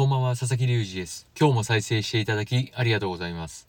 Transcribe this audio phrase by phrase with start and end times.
[0.00, 1.26] こんばんは、佐々木隆二です。
[1.38, 3.68] 今日も再生していただきありがとうございます。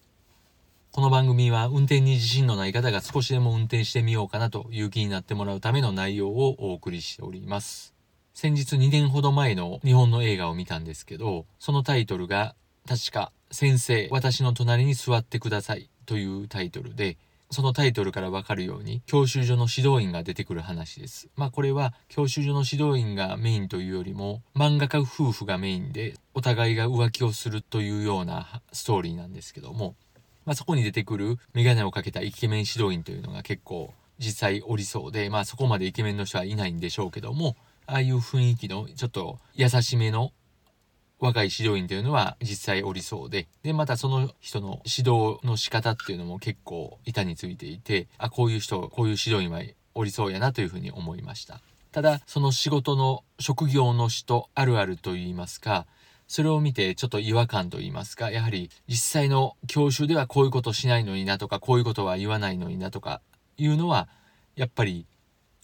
[0.93, 7.93] この番組は運転に自信のない方が少しでも運転してみようかなという気になってもらうための内容をお送りしております。
[8.33, 12.55] 先日2年ほど前の日本の映画を見たんですけど、そのタイトルが
[12.87, 17.17] 確か先生、私の隣に座ってくださいというタイトルで、
[17.51, 21.27] そのタイトルからわかるように、教習所の指導員が出てくる話です。
[21.35, 29.95] まあこれは、教習所の指導員がメインというよりも、漫画家夫婦がメインで、お互いが浮気をするというようなストーリーなんですけども、
[30.45, 40.31] まあそこに出てくるメガネをかけたイケメン指導員というのが結構実際おりそうで、まあそこまでイケメンの人はいないんでしょうけども、ああいう雰囲気のちょっと優しめの
[41.21, 49.61] 若い指導員というのは実際おりそうで、で、またその人の指導の仕方っていうのも結構板についていて、あ、こういう人、こういう指導員は
[49.93, 51.61] おりそうやなというふうに思いました。
[51.91, 55.85] ただ、その仕事の職業の人あるあるといいますか、
[56.27, 63.21] それを見てちょっと違和感と言いますか、やはり実際の教習ではこういうことしないのになとか、こういうことは言わないのになとか
[63.57, 64.07] いうのは、
[64.55, 65.05] やっぱり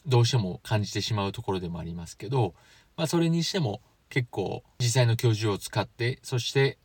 [0.05, 2.53] どうしても感じてしまうところでもありますけど、
[2.95, 6.77] まあそれにしても結構実際の教授を使ってそして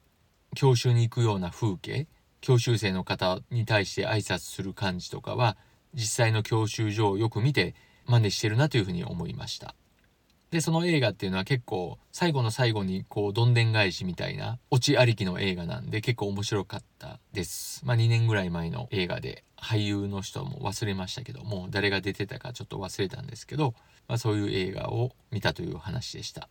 [0.55, 2.07] 教習に行くような風景
[2.41, 5.57] 教習生の方に対して挨拶する感じとかは
[5.95, 7.75] 実際の教習所をよく見て
[8.07, 9.75] 真似してるなというふうに思いました。
[10.51, 17.81] でその映画っていうのは結構最後の最後にこうどんでん返しみたいなオチありきの映画なんで結構面白かったです。
[17.87, 23.75] まあ2年ぐらい前の映画で俳優の人も忘れましたけども誰が出てたかちょっと忘れたんですけど、
[24.09, 26.51] まあ、そういう映画を見たという話でした。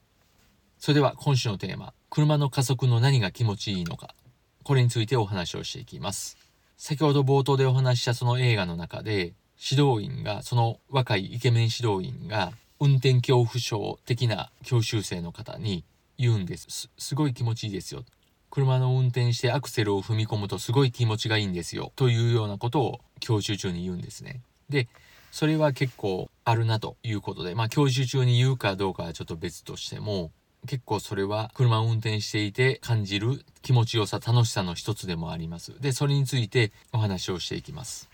[0.81, 4.15] それでは今週のテーマ、車の加速の何が気持ちいいのか。
[4.63, 6.37] これについてお話をしていきます。
[6.75, 9.33] 先ほど冒頭でお話したその映画の中で、
[9.63, 15.83] 指導員が、その若いイケメン指導員が、運転恐怖症的な教習生の方に
[16.17, 16.65] 言うんです。
[16.69, 18.03] すすごい気持ちいいですよ。
[18.49, 21.91] 車の運転してアクセルを踏み込むとすごい気持ちがいいんですよ。
[21.95, 24.41] というようなことを教習中に言うんですね。
[24.67, 24.87] で、
[25.31, 30.31] それは結構あるなということで、まあ教習中に言うかどうかはちょっと別としても、
[30.67, 35.79] 結構それは車を運転していて感じる気持ちよさ、楽しさの一つでもあります。
[35.81, 38.09] で、それについてお話をしていきます。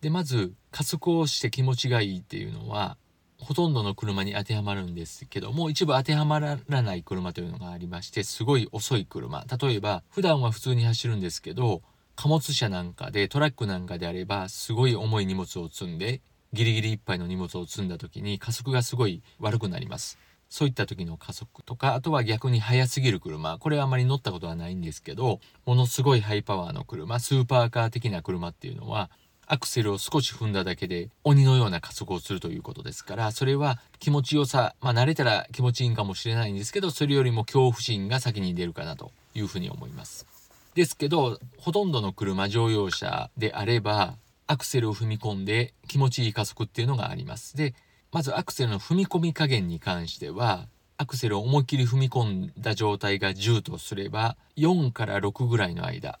[0.00, 2.96] で、まず加速をして気持ちがいいっていうのは、
[3.38, 9.44] ほとんどの車に当てはまるんですけども、一部当てはまらない車というのがありまして、すごい遅い車。
[9.60, 11.82] 例えば、普段は普通に走るんですけど、
[12.16, 16.20] 貨物車なんかで、トラックなんかであれば、すごい重い荷物を積んで、
[16.52, 20.18] ギリギリいっぱいの荷物を積んだ時に加速がすごい悪くなります。
[20.48, 23.58] そういった時の加速とか、あとは逆に速すぎる車。
[23.58, 29.10] これはあまり乗ったことはないんですけど、ものすごいハイパワーの車、スーパーカー的な車っていうのは、
[29.46, 40.26] アクセルを少し踏んだだけで鬼のような加速をするということですから、それは気持ちよさ、まあ慣れたら気持ちいいんかもしれないんですけど、それよりも恐怖心が先に出るかなというふうに思います。
[40.74, 44.16] ですけど、ほとんどの車、乗用車であれば、
[44.46, 47.56] アクセルを踏み込んで気持ちいい加速っていうのがあります。
[47.56, 47.74] で、
[48.14, 56.20] まずアクセルの踏み込み加減に関しては、アクセルを思いっきり踏み込んだ状態が10とすれば、4から6ぐらいの間、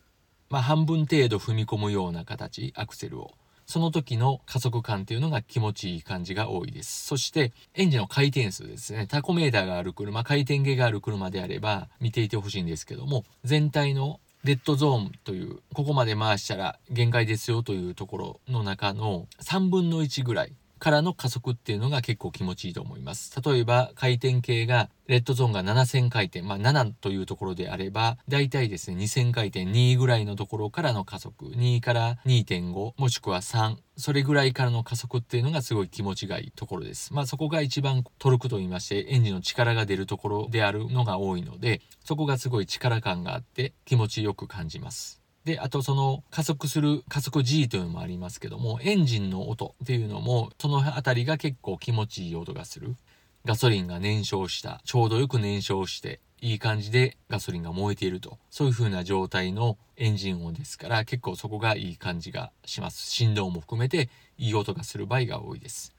[0.50, 3.34] まあ半分程度踏み込むような形、アクセルを。
[3.66, 7.06] その時の加速感っていうのが気持ちいい感じが多いです。
[7.06, 9.06] そして、エンジンの回転数ですね。
[9.06, 20.52] タコメーターがある車、回転計がある車であれば、見ていてほしいんですけども、全体のデッドゾーンという、ここまで回したら限界ですよというところの中の3分の1ぐらい
[20.84, 23.32] からの加速っていうのが結構気持ちいいと思います。
[23.40, 37.14] 例えば回転系がレッドゾーンが7000回転、まあ7というところであれば、だいたいですね2000回転2ぐらいのところからの加速、2から2.5もしくは3、それぐらいからの加速っていうのがすごい気持ちがいいところです。
[37.14, 45.23] まあそこが一番トルクと言いましてエンジンの力が出るところであるのが多いので、そこがすごい力感があって気持ちよく感じます。
[45.44, 52.96] で、あとその加速する加速 G というのもありますけども、エンジンの音っていうのも、そのあたりが結構気持ちいい音がする。
[53.44, 58.38] ガソリンが燃焼した、ちょうどよく燃焼して、いい感じでガソリンが燃えていると。
[58.50, 63.10] そういう風な状態のエンジン音ですから、結構そこがいい感じがします。
[63.10, 64.08] 振動も含めて
[64.38, 65.94] いい音がする場合が多いです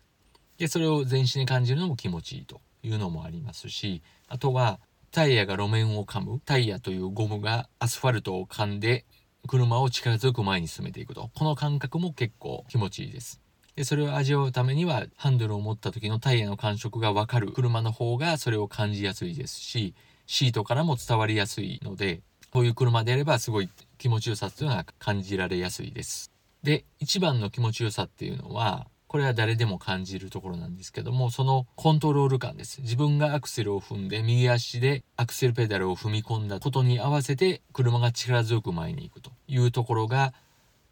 [0.57, 4.79] でそれを全身で感じるのも気持ちいいというのもありますしあとは
[5.11, 9.05] タイヤが路面を噛むタイヤというゴムがアスファルトを噛んで
[9.47, 11.29] 車を力強く前に進めていくと。
[11.35, 13.41] この感覚も結構気持ちいいです。
[13.75, 17.51] でそれを味わうためにはハンドルを持った時のタイヤの感触がわかる。
[17.51, 19.93] 車の方がそれを感じやすいですし
[20.27, 22.21] シートからも伝わりやすいので
[22.51, 26.31] こういう車であればすごい気持ちよさっていうのが感じられやすいです。
[26.63, 32.81] で一番の気持ちよさっていうのはこれは誰でも感じるところなんですけどもそのコントロール感です。
[32.81, 39.31] 自分がアクセルを踏んで右足でアクセルペダルを踏み込んだことに合わせて車が力強く前に行くと。
[39.47, 40.33] いうところが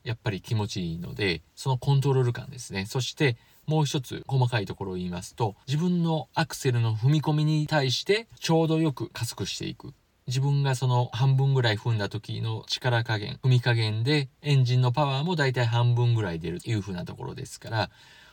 [0.04, 2.86] やっぱり気持ちいいのでそのコントロール感ですね。
[2.86, 9.94] そしてもう一つ細かいところを言いますと自分のアクセルの踏み込みに対してちょうどよく加速していく。
[10.26, 17.90] 自分がその半分ぐらい踏んだ時の力加減踏み加減でエンジンのパワーもだいたい半分ぐらい出るという風なところですから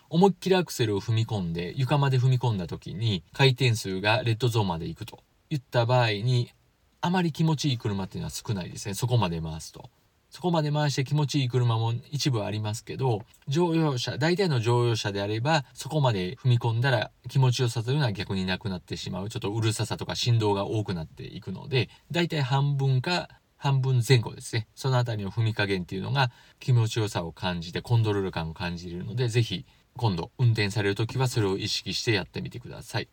[0.09, 5.19] 思いっきりアクセルを踏み込んで床まで踏み込んだ時に回転数がレッドゾーンまで行くと
[5.51, 6.53] いった場合に
[7.01, 8.95] あまり気持ちいい車っていうのは少ないですね。
[8.95, 9.91] そこまで回すと。
[10.31, 19.29] そこまで回して気持ちいい車も一部ありますけど、乗用車、大体の乗用車であれば、そこまで踏み込んだら気持ちよさというのは逆になくなってしまう。
[19.29, 24.69] ちょっとうるささとか振動が多くなっていくので、大体半分か半分前後ですね。
[24.75, 26.31] そのあたりの踏み加減っていうのが
[26.61, 29.67] 気持ちよさを感じて、コントロール感を感じるので、ぜひ
[29.97, 33.09] 今度運転されるときはそれを意識してやってみてください。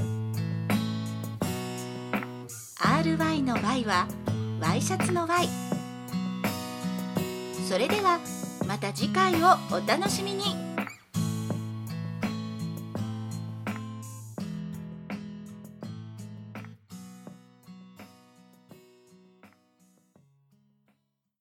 [3.18, 4.08] ry の y は
[4.60, 5.48] ワイシャツの y
[7.68, 8.20] それでは
[8.68, 10.73] また次回をお楽しみに。